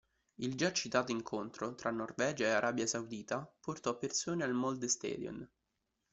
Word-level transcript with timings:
Il 0.37 0.55
già 0.55 0.73
citato 0.73 1.11
incontro 1.11 1.75
tra 1.75 1.91
Norvegia 1.91 2.45
e 2.47 2.53
Arabia 2.53 2.87
Saudita 2.87 3.47
portò 3.59 3.99
persone 3.99 4.43
al 4.43 4.51
Molde 4.51 4.87
Stadion. 4.87 5.47